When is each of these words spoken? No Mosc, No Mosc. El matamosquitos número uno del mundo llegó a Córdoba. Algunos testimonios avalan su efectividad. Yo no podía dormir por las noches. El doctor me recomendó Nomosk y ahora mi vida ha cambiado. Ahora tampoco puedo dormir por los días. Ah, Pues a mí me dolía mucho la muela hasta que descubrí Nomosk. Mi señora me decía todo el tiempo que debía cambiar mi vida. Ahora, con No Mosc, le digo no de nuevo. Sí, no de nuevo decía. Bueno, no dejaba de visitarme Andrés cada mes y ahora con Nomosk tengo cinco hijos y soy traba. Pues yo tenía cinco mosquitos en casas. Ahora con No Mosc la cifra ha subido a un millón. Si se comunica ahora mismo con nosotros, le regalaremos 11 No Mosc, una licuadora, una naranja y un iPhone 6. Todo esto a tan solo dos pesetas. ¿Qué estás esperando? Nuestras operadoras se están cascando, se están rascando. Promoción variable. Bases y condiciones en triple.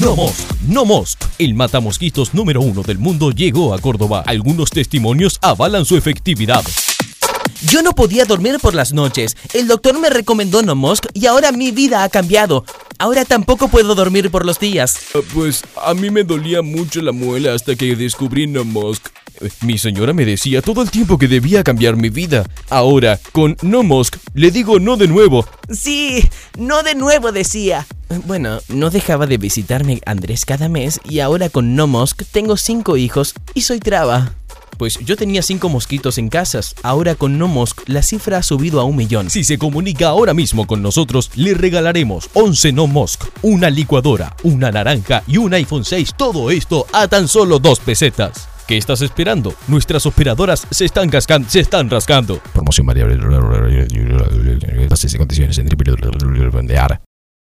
No 0.00 0.14
Mosc, 0.14 0.38
No 0.68 0.84
Mosc. 0.84 1.18
El 1.38 1.54
matamosquitos 1.54 2.34
número 2.34 2.60
uno 2.60 2.82
del 2.82 2.98
mundo 2.98 3.30
llegó 3.30 3.72
a 3.74 3.78
Córdoba. 3.78 4.22
Algunos 4.26 4.70
testimonios 4.70 5.38
avalan 5.40 5.84
su 5.84 5.96
efectividad. 5.96 6.62
Yo 7.70 7.82
no 7.82 7.92
podía 7.92 8.24
dormir 8.26 8.58
por 8.60 8.74
las 8.74 8.92
noches. 8.92 9.36
El 9.54 9.66
doctor 9.68 9.98
me 9.98 10.10
recomendó 10.10 10.62
Nomosk 10.62 11.06
y 11.14 11.26
ahora 11.26 11.52
mi 11.52 11.70
vida 11.70 12.04
ha 12.04 12.08
cambiado. 12.10 12.64
Ahora 12.98 13.24
tampoco 13.24 13.68
puedo 13.68 13.94
dormir 13.94 14.30
por 14.30 14.44
los 14.44 14.58
días. 14.60 14.98
Ah, 15.14 15.20
Pues 15.32 15.64
a 15.82 15.94
mí 15.94 16.10
me 16.10 16.24
dolía 16.24 16.60
mucho 16.62 17.00
la 17.00 17.12
muela 17.12 17.54
hasta 17.54 17.74
que 17.74 17.96
descubrí 17.96 18.46
Nomosk. 18.46 19.06
Mi 19.62 19.78
señora 19.78 20.12
me 20.12 20.24
decía 20.24 20.62
todo 20.62 20.82
el 20.82 20.90
tiempo 20.90 21.18
que 21.18 21.28
debía 21.28 21.62
cambiar 21.64 21.96
mi 21.96 22.08
vida. 22.10 22.44
Ahora, 22.70 23.18
con 23.32 23.56
No 23.62 23.82
Mosc, 23.82 24.16
le 24.34 24.50
digo 24.50 24.78
no 24.78 24.96
de 24.96 25.08
nuevo. 25.08 25.46
Sí, 25.70 26.26
no 26.58 26.82
de 26.82 26.94
nuevo 26.94 27.32
decía. 27.32 27.86
Bueno, 28.26 28.60
no 28.68 28.90
dejaba 28.90 29.26
de 29.26 29.38
visitarme 29.38 30.00
Andrés 30.06 30.44
cada 30.44 30.68
mes 30.68 31.00
y 31.04 31.20
ahora 31.20 31.48
con 31.48 31.74
Nomosk 31.74 32.22
tengo 32.30 32.56
cinco 32.56 32.96
hijos 32.96 33.34
y 33.54 33.62
soy 33.62 33.80
traba. 33.80 34.32
Pues 34.78 34.98
yo 34.98 35.16
tenía 35.16 35.42
cinco 35.42 35.68
mosquitos 35.68 36.18
en 36.18 36.28
casas. 36.28 36.74
Ahora 36.82 37.14
con 37.14 37.38
No 37.38 37.48
Mosc 37.48 37.80
la 37.86 38.02
cifra 38.02 38.38
ha 38.38 38.42
subido 38.42 38.80
a 38.80 38.84
un 38.84 38.96
millón. 38.96 39.30
Si 39.30 39.42
se 39.44 39.58
comunica 39.58 40.08
ahora 40.08 40.34
mismo 40.34 40.66
con 40.66 40.82
nosotros, 40.82 41.30
le 41.34 41.54
regalaremos 41.54 42.28
11 42.34 42.72
No 42.72 42.86
Mosc, 42.86 43.24
una 43.42 43.70
licuadora, 43.70 44.36
una 44.42 44.70
naranja 44.70 45.22
y 45.26 45.38
un 45.38 45.54
iPhone 45.54 45.84
6. 45.84 46.14
Todo 46.16 46.50
esto 46.50 46.86
a 46.92 47.08
tan 47.08 47.28
solo 47.28 47.58
dos 47.58 47.80
pesetas. 47.80 48.48
¿Qué 48.66 48.76
estás 48.76 49.00
esperando? 49.00 49.54
Nuestras 49.68 50.06
operadoras 50.06 50.66
se 50.70 50.84
están 50.84 51.08
cascando, 51.08 51.48
se 51.48 51.60
están 51.60 51.88
rascando. 51.88 52.40
Promoción 52.52 52.86
variable. 52.86 53.16
Bases 54.90 55.14
y 55.14 55.18
condiciones 55.18 55.56
en 55.58 55.68
triple. 55.68 55.94